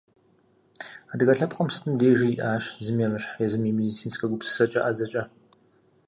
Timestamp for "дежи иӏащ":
1.99-2.63